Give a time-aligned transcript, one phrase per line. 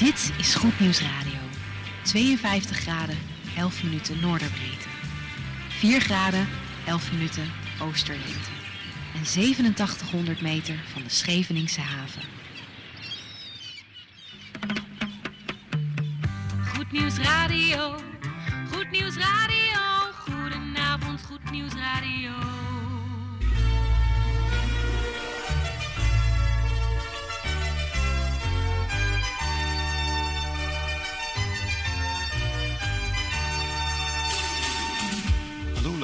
[0.00, 1.38] Dit is Goed Nieuws Radio.
[2.02, 3.18] 52 graden,
[3.56, 4.88] 11 minuten noorderbreedte.
[5.68, 6.48] 4 graden,
[6.86, 8.50] 11 minuten oosterlengte.
[9.14, 12.22] En 8700 meter van de Scheveningse haven.
[16.74, 18.09] Goed Nieuws Radio.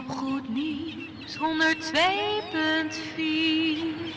[0.00, 4.09] op Goed Nieuws 102.4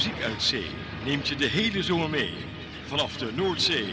[0.00, 0.66] Muziek uit zee
[1.04, 2.34] neemt je de hele zomer mee.
[2.86, 3.86] Vanaf de Noordzee.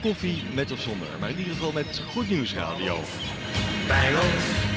[0.00, 3.00] Koffie met of zonder, maar in ieder geval met Goed Nieuws Radio.
[3.88, 4.70] Bangles.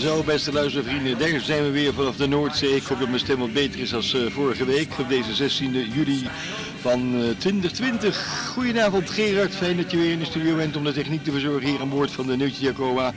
[0.00, 2.76] Zo, beste luistervrienden, daar zijn we weer vanaf de Noordzee.
[2.76, 5.90] Ik hoop dat mijn stem wat beter is als eh, vorige week, op deze 16
[5.94, 6.28] juli
[6.82, 8.48] van eh, 2020.
[8.54, 11.68] Goedenavond Gerard, fijn dat je weer in de studio bent om de techniek te verzorgen
[11.68, 13.12] hier aan boord van de Neutje Jacoba.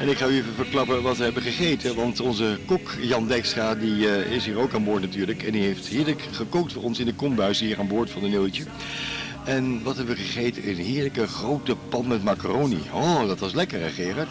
[0.00, 3.74] En ik ga u even verklappen wat we hebben gegeten, want onze kok Jan Dijkstra
[3.74, 5.42] die eh, is hier ook aan boord natuurlijk.
[5.42, 8.28] En die heeft heerlijk gekookt voor ons in de kombuis hier aan boord van de
[8.28, 8.64] Neutje.
[9.44, 10.68] En wat hebben we gegeten?
[10.68, 12.80] Een heerlijke grote pan met macaroni.
[12.92, 14.28] Oh, dat was lekker hè Gerard?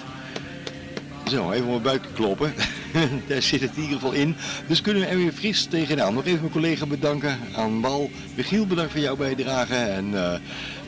[1.30, 2.54] Zo, even mijn buik kloppen.
[3.28, 4.36] Daar zit het in ieder geval in.
[4.68, 6.14] Dus kunnen we er weer fris tegenaan.
[6.14, 8.10] Nog even mijn collega bedanken aan Wal.
[8.36, 9.76] Michiel, bedankt voor jouw bijdrage.
[9.76, 10.40] En eh,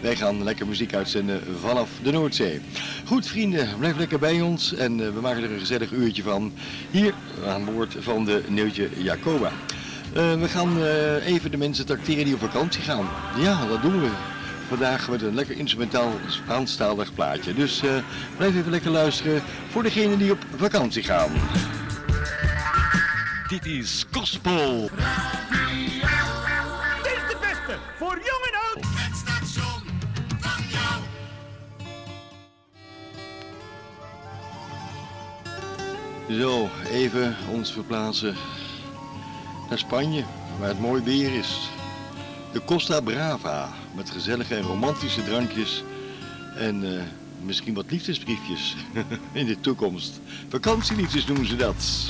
[0.01, 2.61] wij gaan lekker muziek uitzenden vanaf de Noordzee.
[3.05, 4.73] Goed vrienden, blijf lekker bij ons.
[4.73, 6.53] En eh, we maken er een gezellig uurtje van.
[6.91, 7.13] Hier
[7.47, 9.51] aan boord van de Neutje Jacoba.
[10.13, 10.83] Eh, we gaan
[11.25, 13.07] even de mensen tracteren die op vakantie gaan.
[13.37, 14.36] Ja, dat doen we.
[14.67, 17.53] Vandaag met een lekker instrumentaal Spaanstalig plaatje.
[17.53, 17.89] Dus eh,
[18.37, 21.31] blijf even lekker luisteren voor degenen die op vakantie gaan.
[23.47, 24.81] Dit is Gospel.
[24.81, 24.91] Dit
[27.03, 28.83] is de beste voor jong en oud.
[28.95, 29.81] Het station
[30.39, 31.01] van jou.
[36.39, 38.35] Zo, even ons verplaatsen
[39.69, 40.23] naar Spanje,
[40.59, 41.69] waar het mooi weer is.
[42.51, 45.83] De Costa Brava, met gezellige en romantische drankjes
[46.55, 47.03] en eh,
[47.45, 48.75] misschien wat liefdesbriefjes
[49.31, 50.19] in de toekomst.
[50.49, 52.09] Vakantieliefdes noemen ze dat.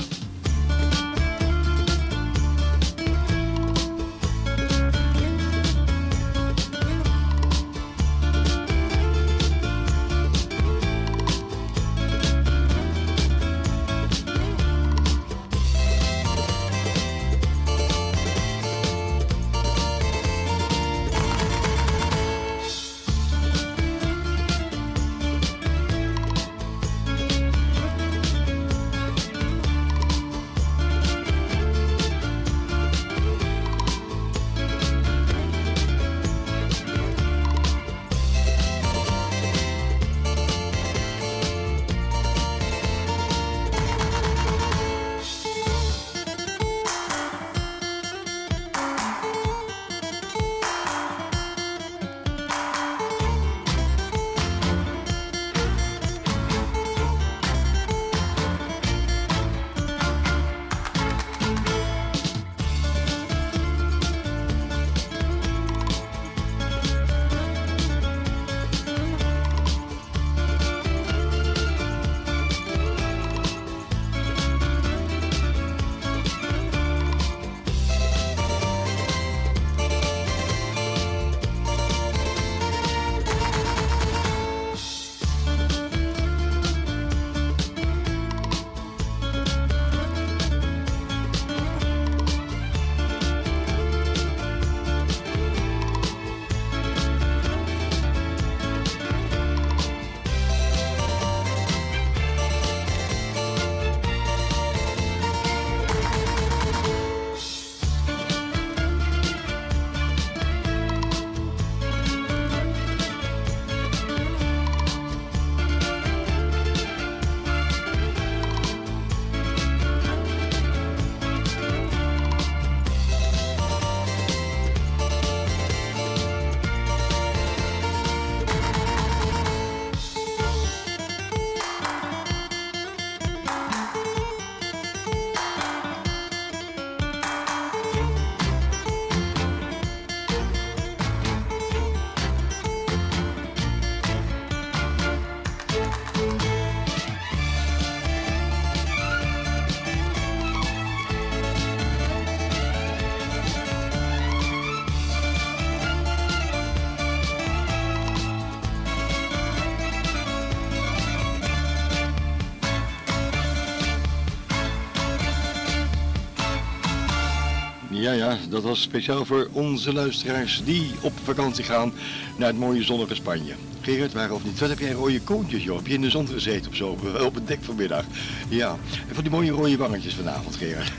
[168.48, 171.92] Dat was speciaal voor onze luisteraars die op vakantie gaan
[172.36, 173.54] naar het mooie zonnige Spanje.
[173.80, 174.58] Gerard, waar of niet?
[174.58, 175.76] Wat heb jij rode koontjes, joh?
[175.76, 176.98] Heb je in de zon gezeten of zo?
[177.26, 178.04] Op het dek vanmiddag.
[178.48, 178.76] Ja,
[179.08, 180.92] en van die mooie rode wangetjes vanavond, Gerard.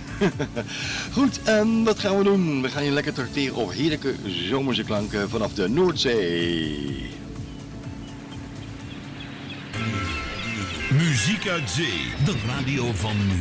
[1.18, 2.62] Goed, en wat gaan we doen?
[2.62, 7.10] We gaan je lekker tracteren op heerlijke zomerse klanken vanaf de Noordzee.
[10.92, 13.40] Muziek uit zee, de radio van nu.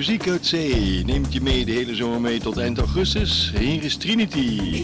[0.00, 1.04] muziek uit zee.
[1.04, 3.52] Neemt je mee de hele zomer mee tot eind augustus.
[3.58, 4.82] Hier is Trinity.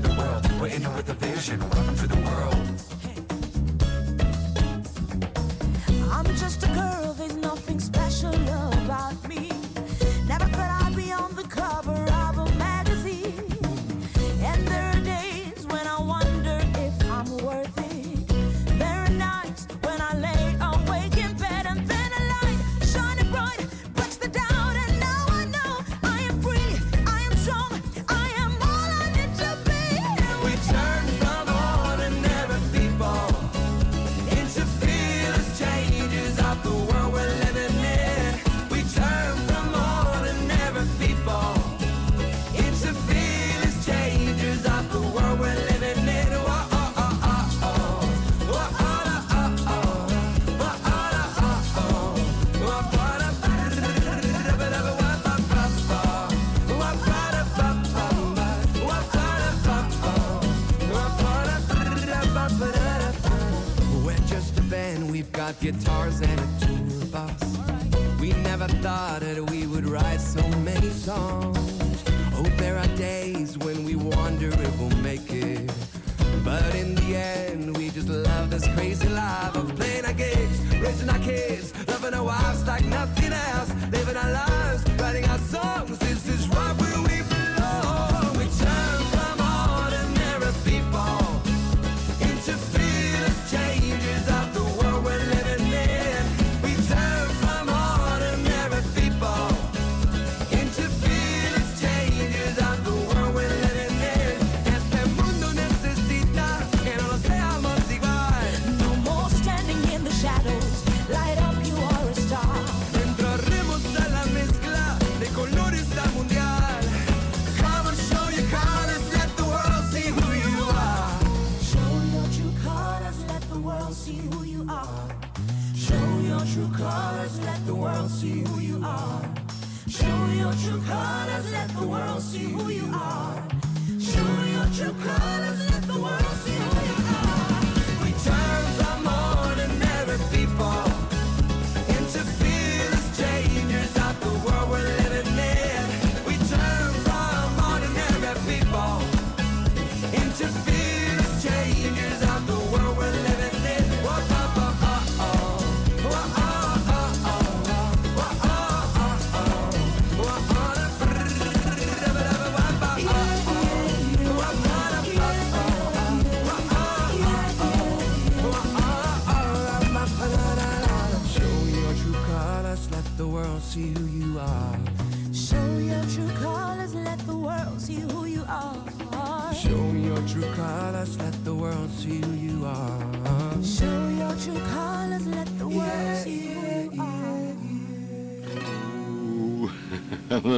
[0.00, 0.60] the world.
[0.60, 1.00] We're in it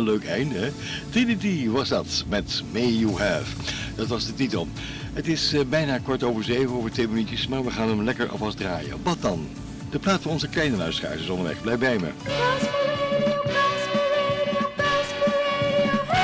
[0.02, 0.70] leuk einde, hè?
[1.10, 3.56] Trinity was dat, met May You Have.
[3.94, 4.68] Dat was de titel.
[5.12, 8.28] Het is eh, bijna kort over zeven, over twee minuutjes, maar we gaan hem lekker
[8.28, 8.96] alvast draaien.
[9.02, 9.48] Wat dan?
[9.90, 11.60] De plaat voor onze kleine luisteraars is onderweg.
[11.60, 12.08] Blijf bij me.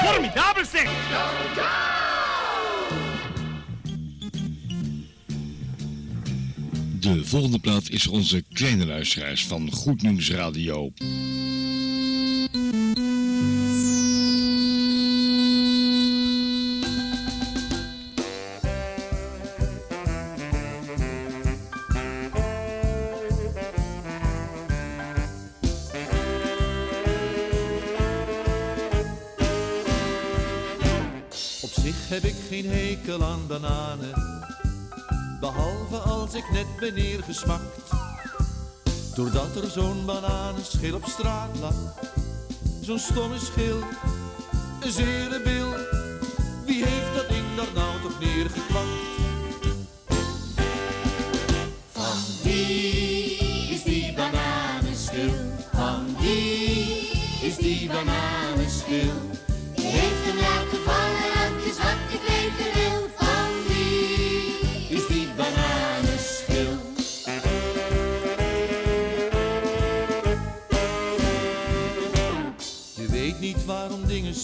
[0.04, 0.90] Formidabel zeg!
[7.00, 10.92] De volgende plaat is onze kleine luisteraars van Goed Nieuws Radio.
[39.14, 41.74] Doordat er zo'n bananenschil op straat lag.
[42.80, 43.76] Zo'n stomme schil,
[44.80, 45.68] een zere bil.
[46.66, 48.88] Wie heeft dat ding daar nou toch neergekwakt?
[51.92, 53.36] Van wie
[53.70, 55.32] is die bananenschil?
[55.72, 57.10] Van wie
[57.42, 59.12] is die bananenschil?
[59.74, 61.17] Die heeft hem laten vallen.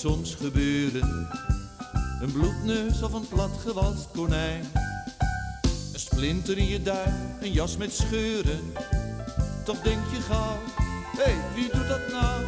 [0.05, 1.29] Soms gebeuren.
[2.21, 4.65] Een bloedneus of een platgewalst konijn.
[5.93, 8.73] Een splinter in je duim, een jas met scheuren.
[9.65, 10.59] Toch denk je gauw,
[11.17, 12.45] hé, hey, wie doet dat nou?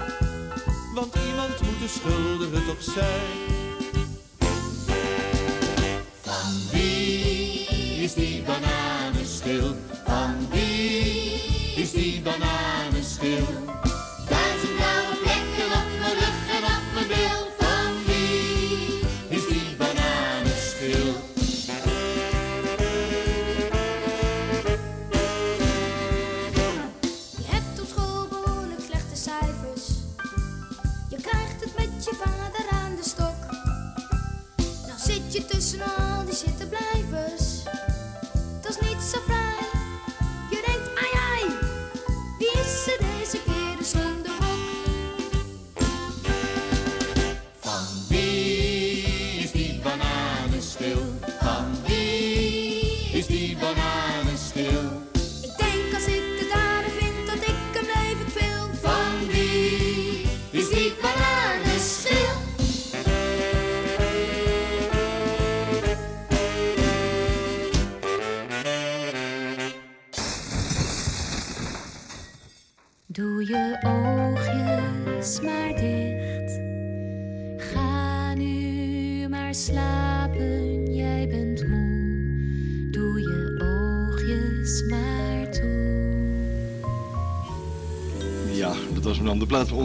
[0.94, 3.45] Want iemand moet de schuldige toch zijn.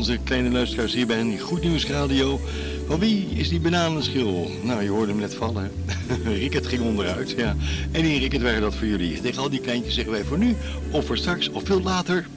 [0.02, 2.40] Onze kleine luisteraars hier bij Goed Nieuws Radio.
[2.88, 4.52] Van wie is die bananenschil?
[4.64, 5.72] Nou, je hoorde hem net vallen.
[6.24, 7.56] Rickert ging onderuit, ja.
[7.92, 9.22] En die Rickert waren dat voor jullie.
[9.22, 10.56] Tegen al die kleintjes zeggen wij voor nu,
[10.92, 12.28] of voor straks, of veel later.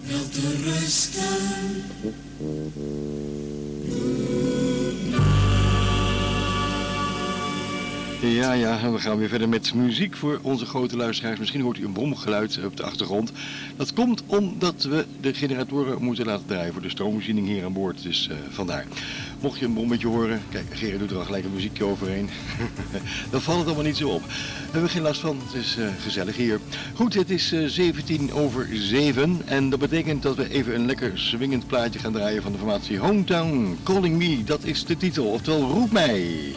[8.54, 11.38] Ja, ja, we gaan weer verder met muziek voor onze grote luisteraars.
[11.38, 13.32] Misschien hoort u een bromgeluid op de achtergrond.
[13.76, 18.02] Dat komt omdat we de generatoren moeten laten draaien voor de stroomvoorziening hier aan boord.
[18.02, 18.86] Dus eh, vandaar.
[19.40, 22.28] Mocht je een brommetje horen, kijk, Gerard doet er al gelijk een muziekje overheen.
[23.30, 24.22] Dan valt het allemaal niet zo op.
[24.22, 26.60] Daar hebben we geen last van, het is eh, gezellig hier.
[26.94, 31.12] Goed, het is eh, 17 over 7 en dat betekent dat we even een lekker
[31.14, 34.44] swingend plaatje gaan draaien van de formatie Hometown Calling Me.
[34.44, 36.52] Dat is de titel, oftewel Roep Mij.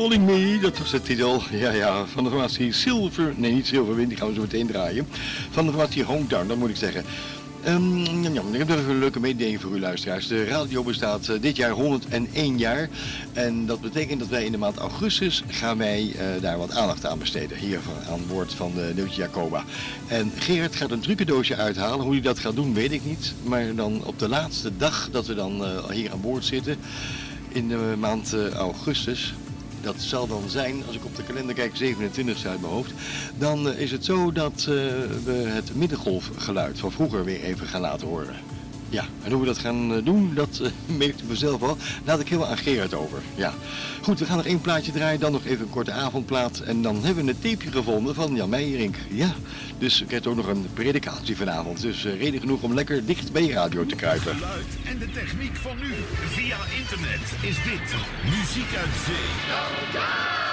[0.03, 1.43] Calling Me, dat was de titel.
[1.51, 3.35] Ja, ja, van de formatie Silver.
[3.37, 5.07] Nee, niet Silverwind, die gaan we zo meteen draaien.
[5.51, 7.05] Van de formatie Hometown, dat moet ik zeggen.
[7.65, 10.27] Ehm, jam, jam, ik heb nog een leuke mededeling voor u luisteraars.
[10.27, 12.89] De radio bestaat eh, dit jaar 101 jaar.
[13.33, 17.07] En dat betekent dat wij in de maand augustus gaan wij eh, daar wat aandacht
[17.07, 17.59] aan besteden.
[17.59, 19.65] Hier van, aan boord van de Neutje Jacoba.
[20.07, 22.05] En Gerard gaat een trucendoosje uithalen.
[22.05, 23.35] Hoe hij dat gaat doen, weet ik niet.
[23.43, 26.77] Maar dan op de laatste dag dat we dan eh, hier aan boord zitten,
[27.49, 29.35] in de maand augustus,
[29.83, 32.93] dat zal dan zijn, als ik op de kalender kijk, 27 uit mijn hoofd.
[33.39, 34.65] Dan eh, is het zo dat eh,
[35.25, 38.37] we het middengolfgeluid van vroeger weer even gaan laten horen.
[38.93, 41.77] Ja, en hoe we dat gaan eh, doen, dat uh, merkt u vanzelf al.
[42.05, 43.23] Laat ik heel aan Gerard over.
[43.35, 43.55] Ja.
[44.03, 46.59] Goed, we gaan nog één plaatje draaien, dan nog even een korte avondplaat.
[46.59, 48.97] En dan hebben we een tapeje gevonden van Jan Meijerink.
[49.11, 49.35] Ja,
[49.79, 51.81] dus ik heb ook nog een predikatie vanavond.
[51.81, 54.35] Dus eh, reden genoeg om lekker dicht bij je radio te kruipen.
[54.35, 55.93] Geluid en de techniek van nu.
[56.27, 60.52] Via internet is dit Muziek uit Zee.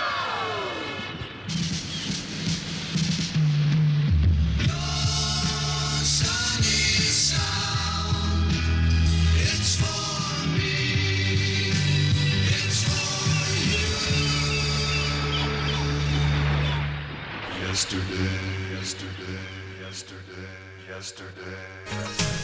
[21.00, 22.39] Yesterday,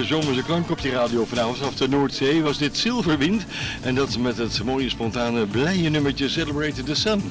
[0.00, 3.44] heerlijke zomerse klank op die radio vanavond vanaf de Noordzee was dit Zilverwind.
[3.82, 7.22] En dat met het mooie spontane blije nummertje Celebrate the Sun.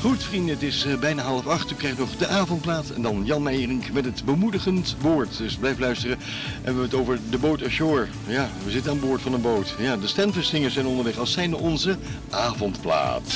[0.00, 1.70] Goed vrienden, het is eh, bijna half acht.
[1.70, 5.36] U krijgt nog de avondplaat en dan Jan Meijering met het bemoedigend woord.
[5.36, 6.16] Dus blijf luisteren.
[6.16, 8.06] En we hebben het over de boot ashore.
[8.26, 9.74] Ja, we zitten aan boord van een boot.
[9.78, 11.96] Ja, de Stanford zijn onderweg als zijnde onze
[12.30, 13.34] avondplaat.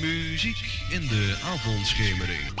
[0.00, 2.51] Muziek in de avondschemering.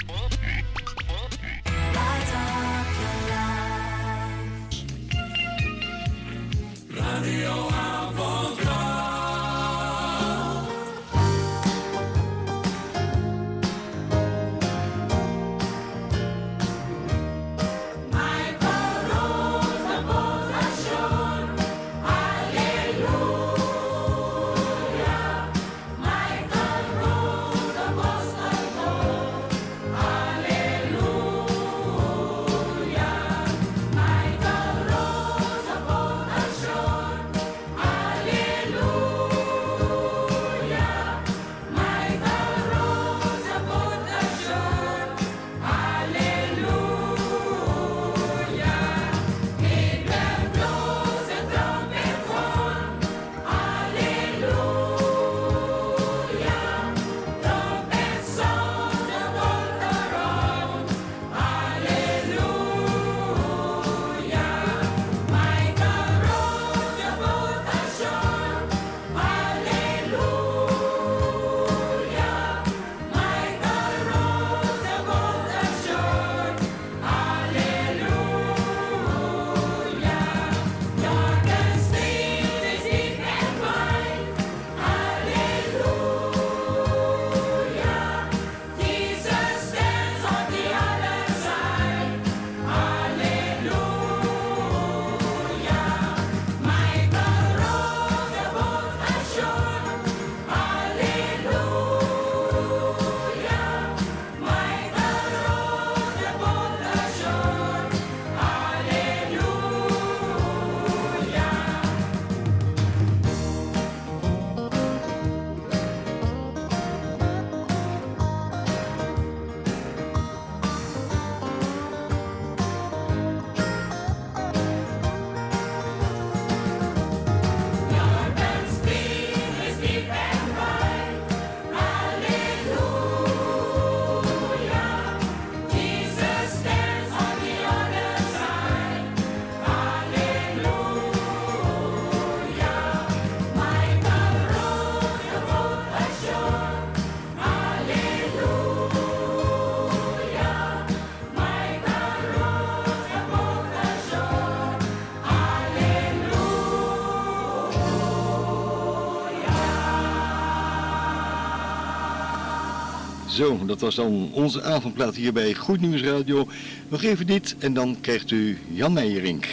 [163.32, 166.48] Zo, dat was dan onze avondplaat hier bij Goed Nieuws Radio.
[166.88, 169.48] Nog even dit en dan krijgt u Jan Meijerink.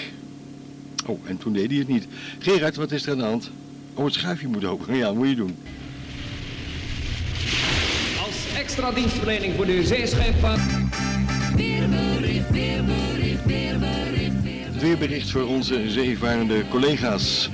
[1.06, 2.08] Oh, en toen deed hij het niet.
[2.40, 3.52] Gerard, wat is er aan de hand?
[3.94, 4.96] Oh, het schuifje moet open.
[4.96, 5.56] Ja, moet je doen.
[8.26, 10.62] Als extra dienstverlening voor de zeescheepvaart.
[11.56, 14.82] Weerbericht, weerbericht, weerbericht, weerbericht.
[14.82, 17.50] Weerbericht voor onze zeevarende collega's.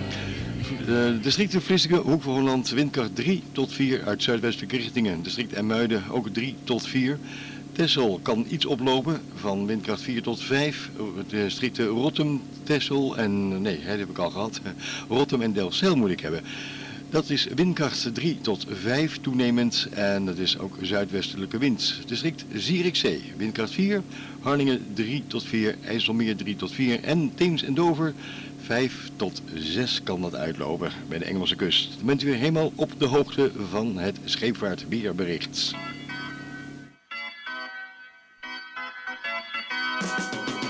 [0.85, 5.23] De districten Vlissingen, Hoek van Holland, windkracht 3 tot 4 uit zuidwestelijke richtingen.
[5.23, 7.17] District Emuiden ook 3 tot 4.
[7.71, 10.89] Tessel kan iets oplopen van windkracht 4 tot 5.
[10.97, 14.61] De districten Rotterdam, Tessel en, nee, dat heb ik al gehad.
[15.09, 16.43] Rotterdam en Delfzijl moet ik hebben.
[17.09, 21.99] Dat is windkracht 3 tot 5 toenemend en dat is ook zuidwestelijke wind.
[22.05, 24.01] District Zierikzee, windkracht 4,
[24.39, 28.13] Harlingen 3 tot 4, IJsselmeer 3 tot 4 en Theems en Dover
[28.65, 31.97] 5 tot 6 kan dat uitlopen bij de Engelse kust.
[31.97, 35.73] Dan bent u helemaal op de hoogte van het scheepvaartweerbericht.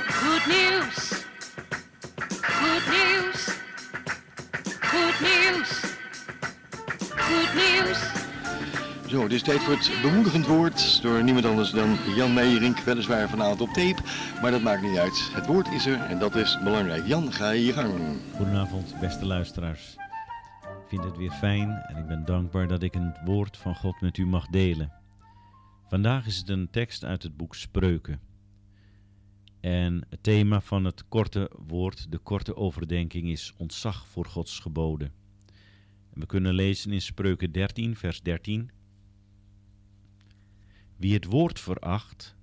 [0.07, 1.23] Goed nieuws.
[2.41, 3.47] Goed nieuws.
[4.81, 5.79] Goed nieuws.
[7.15, 8.24] Goed nieuws.
[9.07, 12.83] Zo, het is tijd voor het bemoedigend woord door niemand anders dan Jan Meijering.
[12.83, 14.01] Weliswaar vanavond op tape,
[14.41, 15.29] maar dat maakt niet uit.
[15.33, 17.07] Het woord is er en dat is belangrijk.
[17.07, 18.19] Jan, ga je gang.
[18.35, 19.95] Goedenavond, beste luisteraars.
[20.61, 24.01] Ik vind het weer fijn en ik ben dankbaar dat ik het woord van God
[24.01, 24.91] met u mag delen.
[25.87, 28.19] Vandaag is het een tekst uit het boek Spreuken.
[29.59, 35.11] En het thema van het korte woord, de korte overdenking, is ontzag voor Gods geboden.
[36.13, 38.71] we kunnen lezen in Spreuken 13, vers 13.
[40.97, 42.35] Wie het woord veracht,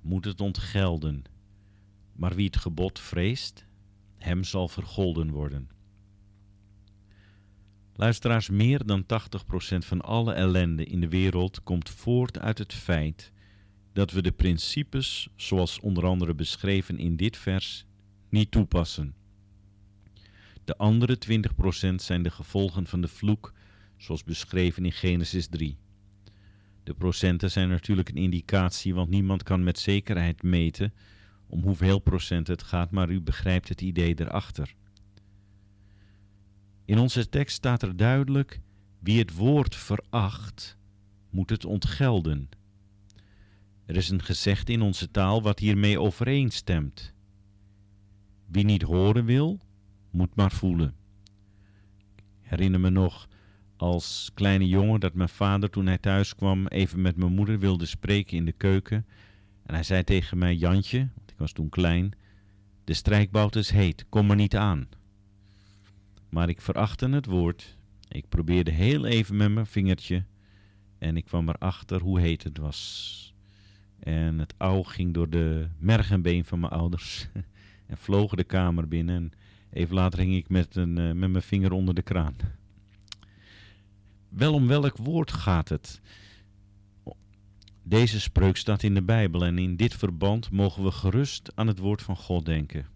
[0.00, 1.24] moet het ontgelden.
[2.12, 3.66] Maar wie het gebod vreest,
[4.16, 5.70] hem zal vergolden worden.
[7.94, 9.06] Luisteraars, meer dan 80%
[9.78, 13.32] van alle ellende in de wereld komt voort uit het feit
[13.92, 17.86] dat we de principes, zoals onder andere beschreven in dit vers,
[18.28, 19.14] niet toepassen.
[20.64, 21.18] De andere
[21.90, 23.52] 20% zijn de gevolgen van de vloek,
[23.96, 25.76] zoals beschreven in Genesis 3.
[26.86, 30.92] De procenten zijn natuurlijk een indicatie, want niemand kan met zekerheid meten
[31.46, 34.74] om hoeveel procent het gaat, maar u begrijpt het idee erachter.
[36.84, 38.60] In onze tekst staat er duidelijk:
[38.98, 40.76] wie het woord veracht,
[41.30, 42.48] moet het ontgelden.
[43.86, 47.12] Er is een gezegde in onze taal wat hiermee overeenstemt.
[48.46, 49.60] Wie niet horen wil,
[50.10, 50.94] moet maar voelen.
[52.16, 53.28] Ik herinner me nog
[53.76, 57.86] als kleine jongen dat mijn vader toen hij thuis kwam even met mijn moeder wilde
[57.86, 59.06] spreken in de keuken.
[59.62, 62.12] En hij zei tegen mij, Jantje, want ik was toen klein,
[62.84, 64.88] de strijkbout is heet, kom er niet aan.
[66.28, 67.76] Maar ik verachtte het woord.
[68.08, 70.24] Ik probeerde heel even met mijn vingertje
[70.98, 73.34] en ik kwam erachter hoe heet het was.
[73.98, 77.28] En het ouw ging door de merg en been van mijn ouders
[77.86, 79.16] en vloog de kamer binnen.
[79.16, 79.32] En
[79.70, 82.36] even later hing ik met, een, uh, met mijn vinger onder de kraan.
[84.28, 86.00] Wel om welk woord gaat het?
[87.82, 91.78] Deze spreuk staat in de Bijbel en in dit verband mogen we gerust aan het
[91.78, 92.86] woord van God denken.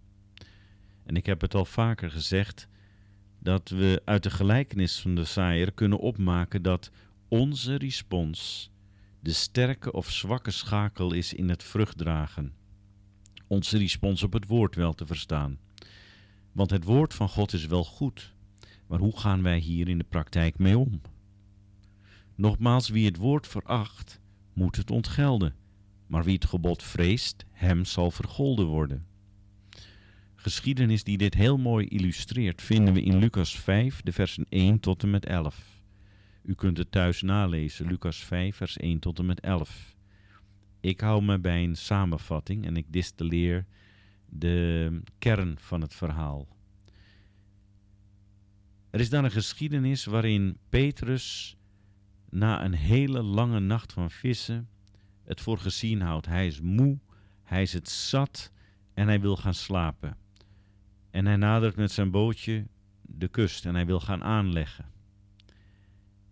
[1.03, 2.67] En ik heb het al vaker gezegd
[3.39, 6.91] dat we uit de gelijkenis van de zaaier kunnen opmaken dat
[7.27, 8.71] onze respons
[9.19, 12.53] de sterke of zwakke schakel is in het vruchtdragen.
[13.47, 15.59] Onze respons op het woord wel te verstaan.
[16.51, 18.33] Want het woord van God is wel goed,
[18.87, 21.01] maar hoe gaan wij hier in de praktijk mee om?
[22.41, 24.19] Nogmaals, wie het woord veracht,
[24.53, 25.55] moet het ontgelden,
[26.07, 29.05] maar wie het gebod vreest, hem zal vergolden worden.
[30.35, 35.03] Geschiedenis die dit heel mooi illustreert vinden we in Lucas 5, de versen 1 tot
[35.03, 35.81] en met 11.
[36.43, 39.95] U kunt het thuis nalezen, Lucas 5, vers 1 tot en met 11.
[40.79, 43.65] Ik hou me bij een samenvatting en ik distilleer
[44.25, 46.47] de kern van het verhaal.
[48.89, 51.55] Er is dan een geschiedenis waarin Petrus
[52.31, 54.69] na een hele lange nacht van vissen
[55.23, 56.25] het voor gezien houdt.
[56.25, 56.99] Hij is moe,
[57.43, 58.51] hij is het zat
[58.93, 60.17] en hij wil gaan slapen.
[61.09, 62.67] En hij nadert met zijn bootje
[63.01, 64.85] de kust en hij wil gaan aanleggen.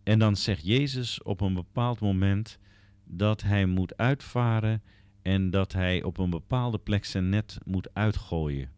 [0.03, 2.59] En dan zegt Jezus op een bepaald moment
[3.03, 4.83] dat hij moet uitvaren
[5.21, 8.71] en dat hij op een bepaalde plek zijn net moet uitgooien.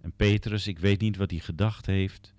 [0.00, 2.34] En Petrus, ik weet niet wat hij gedacht heeft.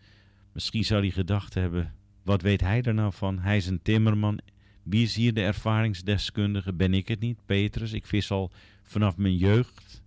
[0.52, 1.96] Misschien zou hij gedacht hebben,
[2.28, 3.40] wat weet hij er nou van?
[3.40, 4.40] Hij is een timmerman.
[4.84, 6.74] Wie is hier de ervaringsdeskundige?
[6.74, 7.94] Ben ik het niet, Petrus?
[7.94, 8.52] Ik vis al
[8.84, 10.04] vanaf mijn jeugd.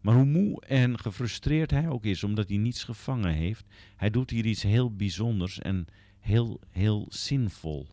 [0.00, 3.64] Maar hoe moe en gefrustreerd hij ook is, omdat hij niets gevangen heeft,
[3.96, 5.86] hij doet hier iets heel bijzonders en
[6.18, 7.88] heel, heel zinvol.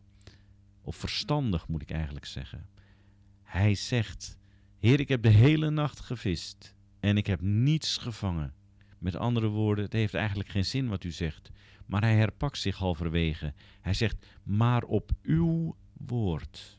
[0.82, 2.66] Of verstandig moet ik eigenlijk zeggen.
[3.42, 4.38] Hij zegt:
[4.78, 8.54] Heer, ik heb de hele nacht gevist en ik heb niets gevangen.
[8.98, 11.50] Met andere woorden, het heeft eigenlijk geen zin wat u zegt.
[11.86, 13.54] Maar hij herpakt zich halverwege.
[13.80, 16.78] Hij zegt: Maar op uw woord.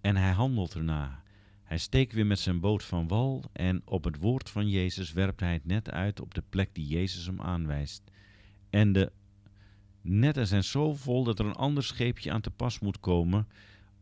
[0.00, 1.22] En hij handelt erna.
[1.62, 5.40] Hij steekt weer met zijn boot van wal en op het woord van Jezus werpt
[5.40, 8.02] hij het net uit op de plek die Jezus hem aanwijst.
[8.70, 9.12] En de
[10.00, 13.48] netten zijn zo vol dat er een ander scheepje aan te pas moet komen,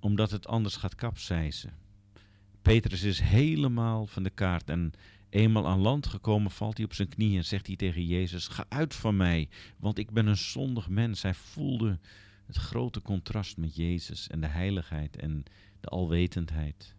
[0.00, 1.72] omdat het anders gaat kapseizen.
[2.62, 4.92] Petrus is helemaal van de kaart en
[5.34, 8.64] eenmaal aan land gekomen valt hij op zijn knieën en zegt hij tegen Jezus, ga
[8.68, 11.22] uit van mij, want ik ben een zondig mens.
[11.22, 11.98] Hij voelde
[12.46, 15.42] het grote contrast met Jezus en de heiligheid en
[15.80, 16.94] de alwetendheid.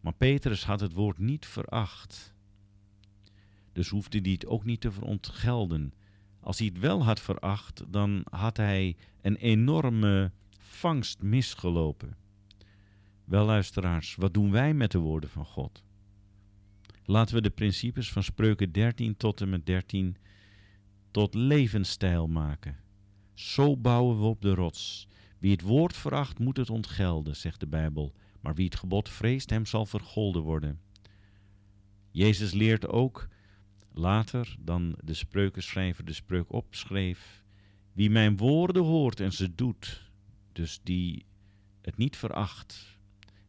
[0.00, 2.34] Maar Petrus had het woord niet veracht.
[3.72, 5.92] Dus hoefde hij het ook niet te verontgelden.
[6.40, 12.16] Als hij het wel had veracht, dan had hij een enorme vangst misgelopen.
[13.24, 15.86] Wel luisteraars, wat doen wij met de woorden van God?
[17.10, 20.16] Laten we de principes van Spreuken 13 tot en met 13
[21.10, 22.76] tot levensstijl maken.
[23.34, 25.08] Zo bouwen we op de rots.
[25.38, 28.14] Wie het woord veracht, moet het ontgelden, zegt de Bijbel.
[28.40, 30.80] Maar wie het gebod vreest, hem zal vergolden worden.
[32.10, 33.28] Jezus leert ook
[33.92, 37.44] later dan de spreukenschrijver de spreuk opschreef.
[37.92, 40.10] Wie mijn woorden hoort en ze doet,
[40.52, 41.24] dus die
[41.80, 42.98] het niet veracht.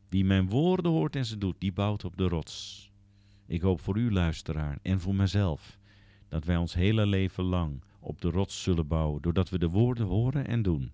[0.08, 2.89] Wie mijn woorden hoort en ze doet, die bouwt op de rots.
[3.50, 5.78] Ik hoop voor u, luisteraar, en voor mezelf,
[6.28, 10.06] dat wij ons hele leven lang op de rots zullen bouwen, doordat we de woorden
[10.06, 10.92] horen en doen.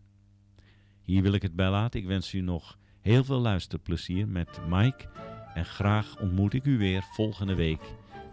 [1.02, 2.00] Hier wil ik het bij laten.
[2.00, 5.06] Ik wens u nog heel veel luisterplezier met Mike.
[5.54, 7.82] En graag ontmoet ik u weer volgende week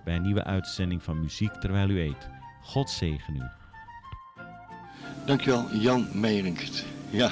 [0.04, 2.28] bij een nieuwe uitzending van Muziek Terwijl U Eet.
[2.62, 3.42] God zegen u.
[5.26, 6.84] Dankjewel, Jan Meerinkert.
[7.10, 7.30] Ja.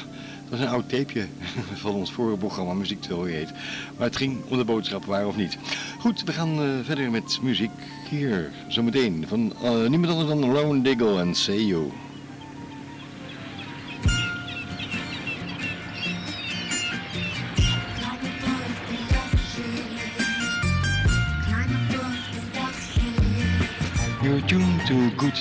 [0.50, 1.26] Dat is een oud tapeje
[1.84, 3.52] van ons vorige programma, Muziek Theorie heet.
[3.96, 5.58] Maar het ging om de boodschap, waar of niet.
[5.98, 7.70] Goed, we gaan eh, verder met muziek
[8.08, 9.24] hier, zometeen.
[9.28, 11.90] Van eh, niemand anders dan Lone Diggle en Say You.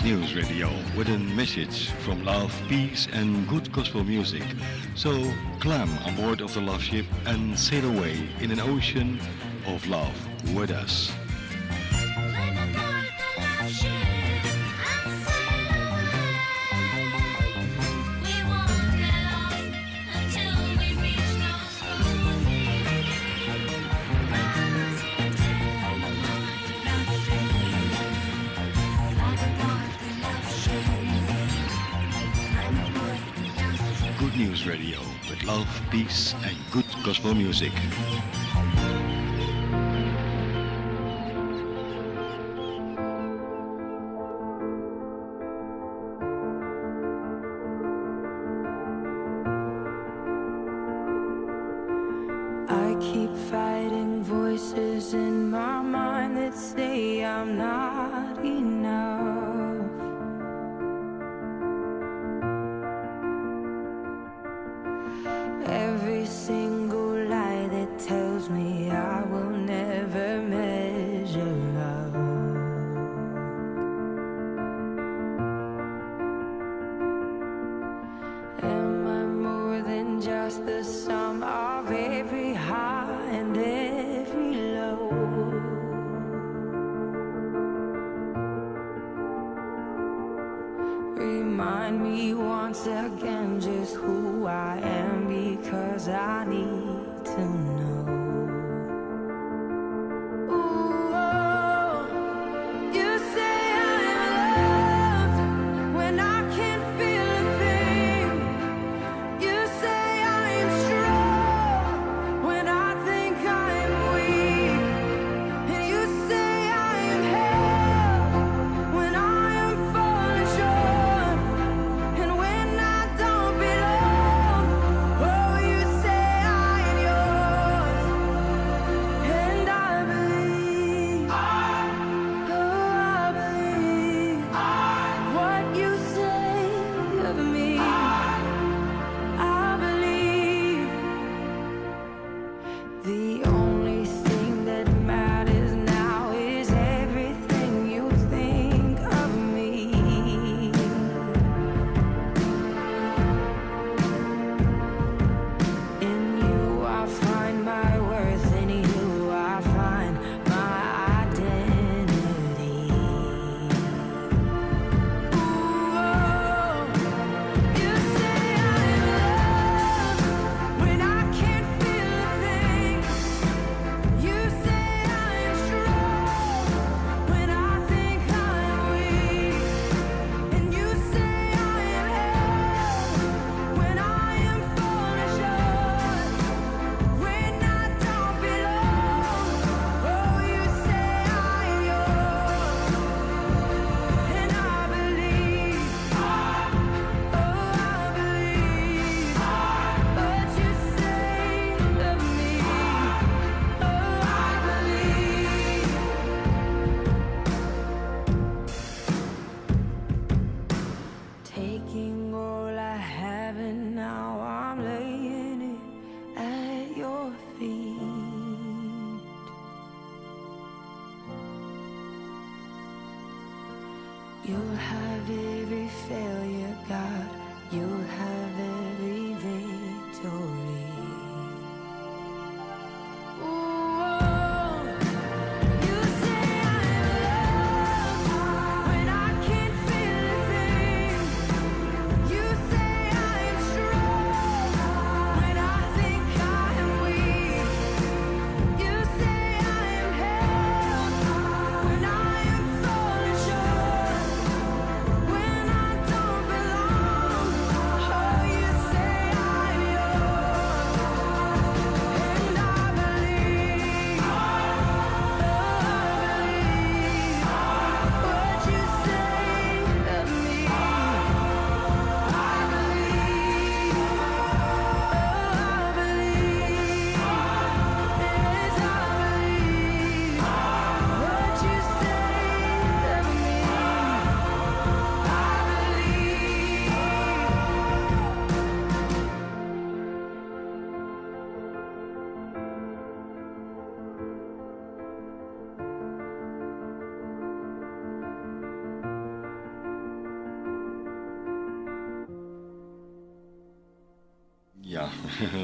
[0.03, 4.43] News Radio with a message from love, peace and good gospel music.
[4.95, 5.11] So
[5.59, 9.19] climb on board of the love ship and sail away in an ocean
[9.67, 10.15] of love
[10.55, 11.11] with us.
[35.49, 37.73] of peace and good gospel music.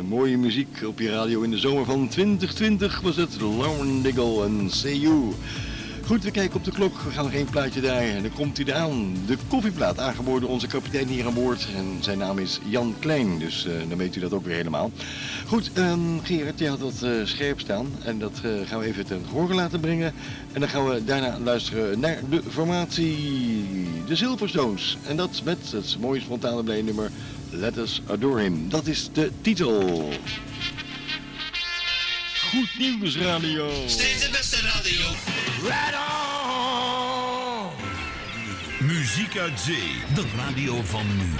[0.08, 4.70] Mooie muziek op je radio in de zomer van 2020 was het Lauren Diggle en
[4.70, 5.34] Say You.
[6.06, 7.02] Goed, we kijken op de klok.
[7.02, 8.16] We gaan nog één plaatje draaien.
[8.16, 9.16] En dan komt hij eraan.
[9.26, 11.68] De koffieplaat, aangeboden onze kapitein hier aan boord.
[11.76, 14.92] En zijn naam is Jan Klein, dus eh, dan weet u dat ook weer helemaal.
[15.48, 17.88] Goed, ehm, Gerard, je had dat eh, scherp staan.
[18.04, 20.14] En dat eh, gaan we even ten gehoor laten brengen.
[20.54, 23.18] En dan gaan we daarna luisteren naar de formatie
[24.08, 24.98] De Silverstones.
[25.08, 27.12] En dat met het mooie spontane blij nummer
[27.52, 28.70] Let Us Adore Him.
[28.70, 30.10] Dat is de titel.
[32.50, 33.70] Goed nieuws radio.
[33.86, 35.06] Steeds de beste radio.
[35.62, 37.72] Right on!
[38.88, 39.92] Muziek uit zee.
[40.14, 41.34] De radio van nu.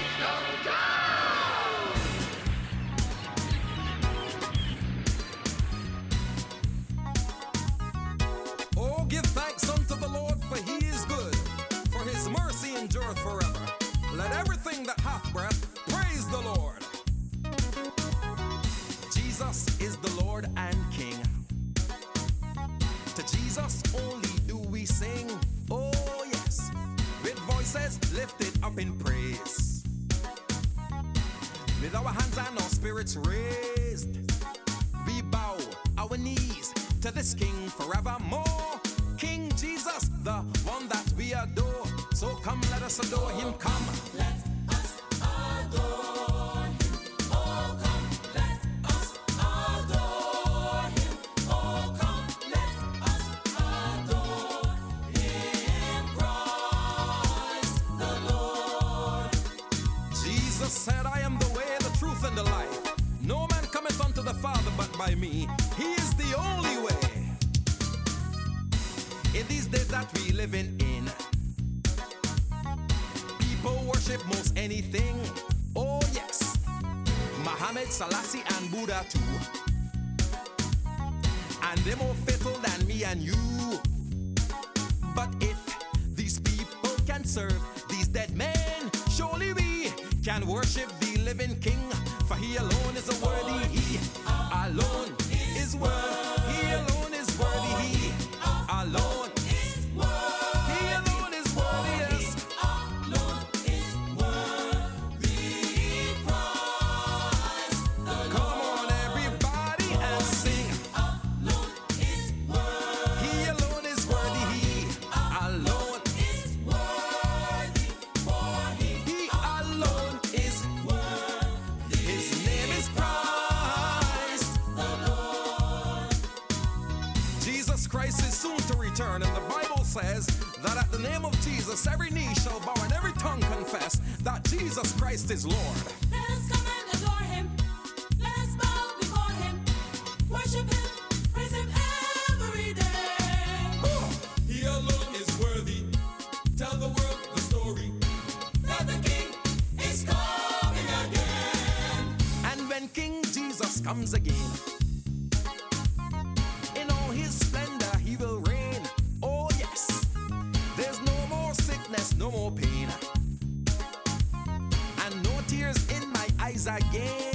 [166.68, 167.25] I gave.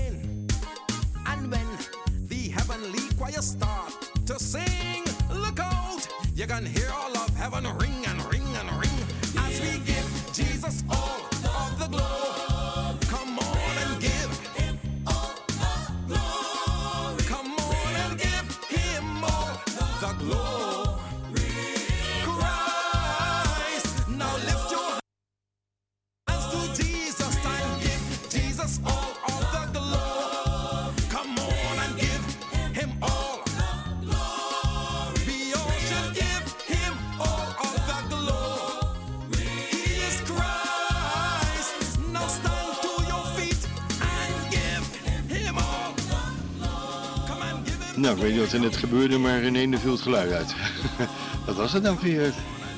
[48.42, 50.56] Wat er net gebeurde, maar René viel het geluid uit.
[51.46, 52.34] wat was het dan, Gerard?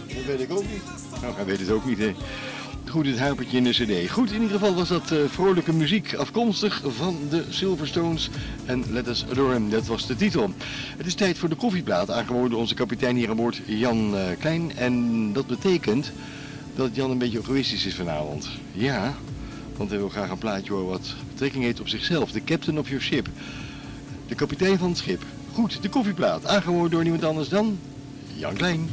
[0.07, 0.83] Dat weet ik ook niet.
[1.21, 2.13] Nou, hij weet het ook niet, hè.
[2.89, 4.09] Goed, het huipertje in de cd.
[4.09, 8.29] Goed, in ieder geval was dat eh, vrolijke muziek afkomstig van de Silverstones
[8.65, 9.69] en Let Us Adore Him.
[9.69, 10.53] Dat was de titel.
[10.97, 14.23] Het is tijd voor de koffieplaat, aangeboden door onze kapitein hier aan boord, Jan eh,
[14.39, 14.71] Klein.
[14.75, 16.11] En dat betekent
[16.75, 18.49] dat Jan een beetje egoïstisch is vanavond.
[18.71, 19.13] Ja,
[19.77, 22.31] want hij wil graag een plaatje horen wat betrekking heeft op zichzelf.
[22.31, 23.27] De captain of your ship.
[24.27, 25.23] De kapitein van het schip.
[25.53, 27.79] Goed, de koffieplaat, aangeboden door niemand anders dan
[28.35, 28.89] Jan Klein.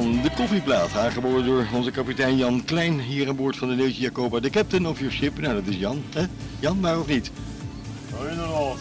[0.00, 4.02] Dan de koffieplaat, aangeboden door onze kapitein Jan Klein hier aan boord van de Neutje
[4.02, 4.40] Jacoba.
[4.40, 6.24] De captain of your ship, nou dat is Jan, hè?
[6.60, 7.30] Jan, maar of niet?
[8.30, 8.76] inderdaad.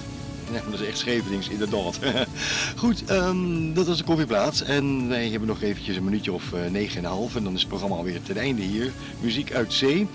[0.51, 1.99] Ja, dat is echt Schevenings, inderdaad.
[2.83, 4.63] Goed, ehm, dat was de koffieplaats.
[4.63, 7.35] En wij hebben nog eventjes een minuutje of eh, negen en een half.
[7.35, 8.91] En dan is het programma alweer ten einde hier.
[9.19, 10.07] Muziek uit zee.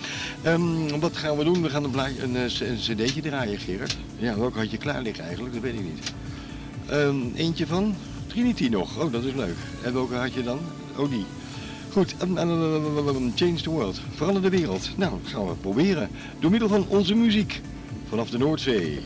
[0.42, 1.62] Ehm, wat gaan we doen?
[1.62, 3.96] We gaan een, eh, een cd'tje draaien, Gerard.
[4.16, 5.54] Ja, welke had je klaar liggen eigenlijk?
[5.54, 6.12] Dat weet ik niet.
[6.86, 7.94] Ehm, eentje van
[8.26, 8.98] Trinity nog.
[9.04, 9.56] Oh, dat is leuk.
[9.82, 10.58] En welke had je dan?
[10.98, 11.24] Oh, die.
[11.92, 12.14] Goed,
[13.34, 14.00] change the world.
[14.14, 14.90] Verander de wereld.
[14.96, 16.10] Nou, gaan we proberen.
[16.40, 17.60] Door middel van onze muziek.
[18.08, 18.98] Vanaf de Noordzee.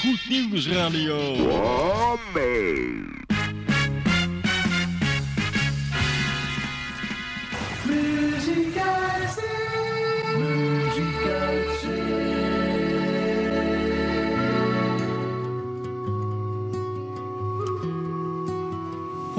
[0.00, 1.16] Goed Nieuws Radio.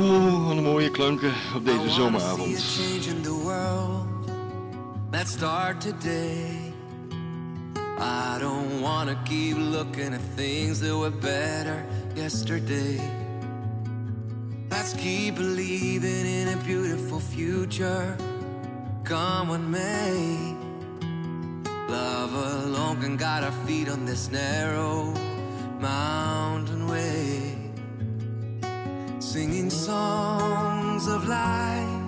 [0.03, 2.47] Oh, wat een mooie klanken op deze zomeravond.
[5.11, 6.73] Let's start today.
[7.99, 11.85] I don't wanna keep looking at things that were better
[12.15, 12.99] yesterday.
[14.69, 18.15] Let's keep believing in a beautiful future.
[19.03, 20.55] Come what may.
[21.87, 22.33] Love
[22.63, 25.13] alone can guide our feet on this narrow
[25.79, 27.52] mountain way.
[29.33, 32.03] Singing songs of light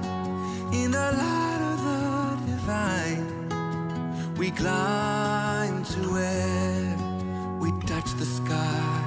[0.71, 3.25] in the light of the divine.
[4.37, 6.95] We climb to where
[7.59, 9.01] we touch the sky.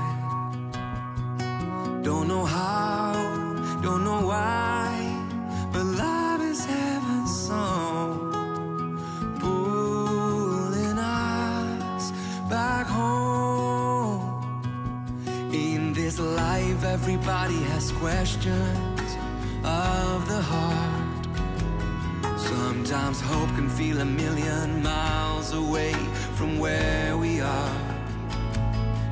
[2.02, 3.12] Don't know how,
[3.84, 4.77] don't know why,
[17.28, 19.16] everybody has questions
[19.62, 21.26] of the heart.
[22.38, 25.92] Sometimes hope can feel a million miles away
[26.36, 27.76] from where we are.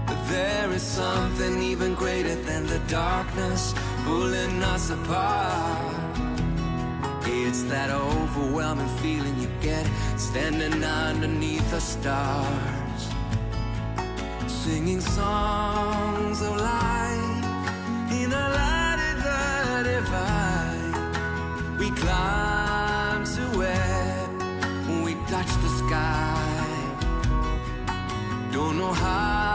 [0.06, 5.94] But there is something even greater than the darkness pulling us apart.
[7.26, 9.86] It's that overwhelming feeling you get
[10.16, 13.02] standing underneath the stars
[14.46, 17.25] singing songs of life
[22.06, 24.28] climb to where
[25.04, 26.46] we touch the sky.
[28.52, 29.45] Don't know how,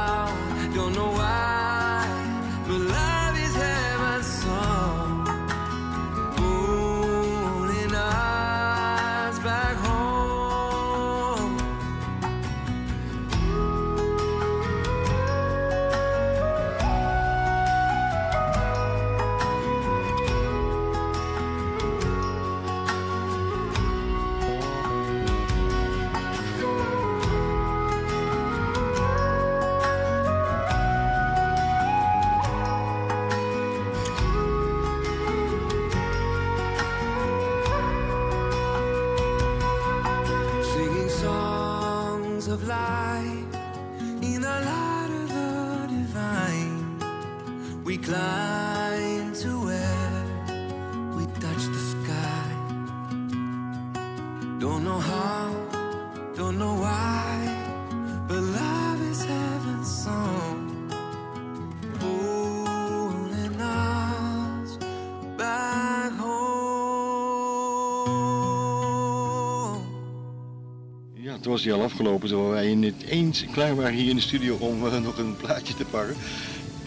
[71.51, 74.87] was hij al afgelopen, terwijl wij niet eens klaar waren hier in de studio om
[74.87, 76.15] eh, nog een plaatje te pakken.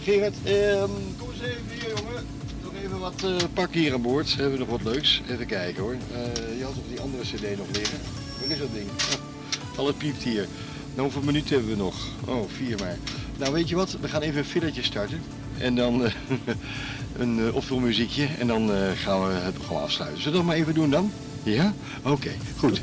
[0.01, 2.25] Gerard, ehm, kom eens even hier jongen.
[2.63, 4.35] Nog even wat eh, pakken hier aan boord.
[4.35, 5.21] Hebben we nog wat leuks?
[5.29, 5.93] Even kijken hoor.
[5.93, 7.99] Eh, je had toch die andere cd nog liggen?
[8.39, 8.89] Waar is dat ding?
[8.89, 10.47] Oh, alles piept hier.
[10.89, 11.95] Nou, hoeveel minuten hebben we nog?
[12.25, 12.97] Oh, vier maar.
[13.37, 13.97] Nou, weet je wat?
[14.01, 15.21] We gaan even een filletje starten.
[15.57, 16.01] En dan
[17.21, 18.27] een uh, opvulmuziekje.
[18.39, 20.21] En dan gaan we het programma afsluiten.
[20.21, 21.11] Zullen we dat maar even doen dan?
[21.43, 21.73] Ja?
[22.03, 22.81] Oké, goed.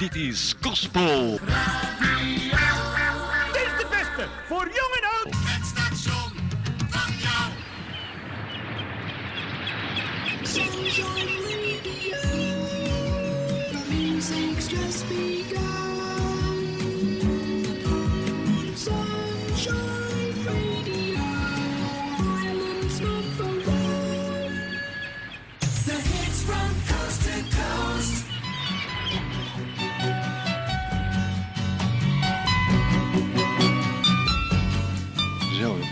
[0.00, 1.38] Dit is Gospel.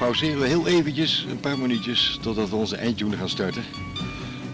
[0.09, 3.63] Pauzeren we heel eventjes, een paar minuutjes, totdat we onze eindtune gaan starten.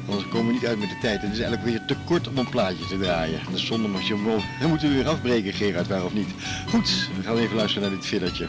[0.09, 1.23] Anders komen we niet uit met de tijd.
[1.23, 3.41] Het is eigenlijk weer te kort om een plaatje te draaien.
[3.45, 4.41] Dat is zonde als je hem wil.
[4.61, 6.29] Dan moeten we weer afbreken, Gerard, waar of niet.
[6.69, 8.49] Goed, we gaan even luisteren naar dit fillertje.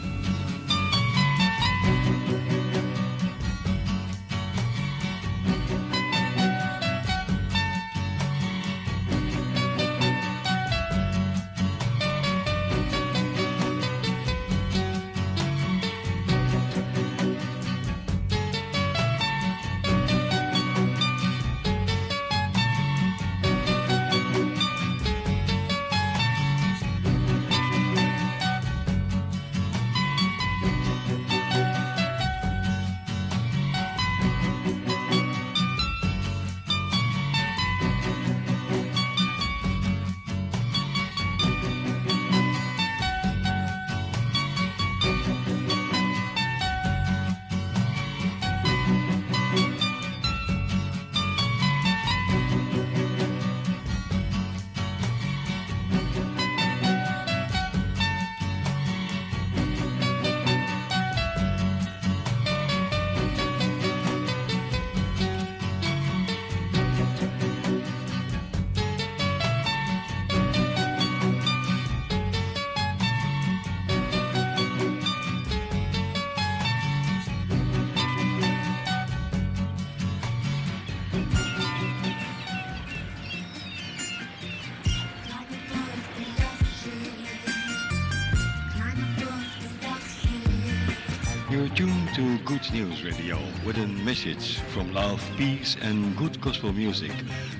[91.66, 96.72] You're tuned to Good News Radio with a message from love, peace and good gospel
[96.72, 97.10] music.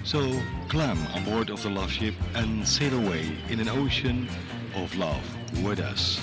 [0.04, 4.28] So climb on board of the love ship and sail away in an ocean
[4.76, 5.24] of love
[5.64, 6.20] with us.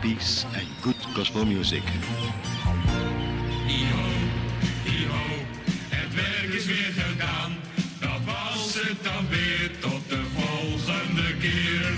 [0.00, 1.82] Peace and good gospel music.
[3.66, 4.04] Iho,
[4.84, 5.24] iho,
[5.88, 7.56] het werk is weer gedaan.
[8.00, 11.92] Dat was het dan weer tot de volgende keer.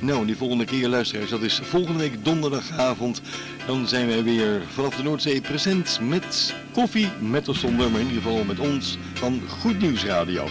[0.00, 3.22] Nou, die volgende keer luisteraars, dat is volgende week donderdagavond.
[3.66, 8.06] Dan zijn wij weer vanaf de Noordzee present met koffie, met of zonder, maar in
[8.06, 10.48] ieder geval met ons van Goed Nieuws Radio.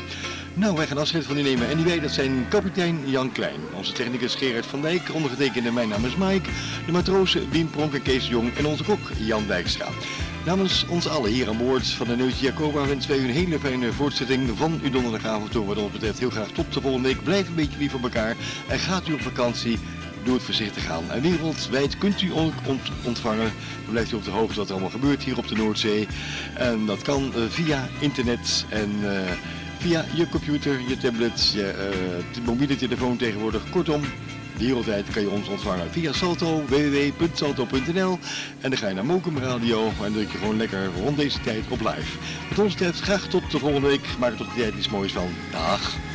[0.56, 1.70] Nou, wij gaan afscheid van u nemen.
[1.70, 3.60] En die wij, dat zijn kapitein Jan Klein.
[3.74, 6.50] Onze technicus Gerard van Dijk, ondergetekende mijn naam is Mike.
[6.86, 9.88] De matrozen Wim Pronk en Kees Jong en onze kok Jan Dijkstra.
[10.46, 13.60] Namens ons allen hier aan boord van de Neutje Jacoba wensen wij u een hele
[13.60, 15.66] fijne voortzetting van uw donderdagavond toe.
[15.66, 17.24] Wat ons betreft heel graag tot de volgende week.
[17.24, 18.36] Blijf een beetje lief voor elkaar
[18.68, 19.80] en gaat u op vakantie.
[20.24, 21.12] Doe het voorzichtig aan.
[21.12, 23.52] En wereldwijd kunt u ook ont- ontvangen.
[23.84, 26.08] Dan blijft u op de hoogte wat er allemaal gebeurt hier op de Noordzee.
[26.56, 29.32] En dat kan eh, via internet en eh,
[29.84, 33.70] via je computer, je tablet, je eh, mobiele telefoon tegenwoordig.
[33.70, 34.02] Kortom,
[34.58, 38.20] wereldwijd kan je ons ontvangen via Salto, www.salto.nl.
[38.62, 41.64] En dan ga je naar Mokum Radio en druk je gewoon lekker rond deze tijd
[41.70, 42.18] op live.
[42.50, 44.08] Wat ons betreft graag tot de volgende week.
[44.20, 45.30] Maak er tot die tijd iets moois van.
[45.52, 46.13] Dag.